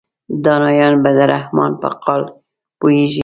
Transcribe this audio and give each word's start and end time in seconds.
دانایان 0.43 0.93
به 1.03 1.09
د 1.17 1.19
رحمان 1.33 1.71
په 1.81 1.87
قال 2.03 2.21
پوهیږي. 2.79 3.19